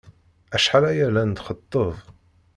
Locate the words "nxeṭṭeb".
1.29-1.93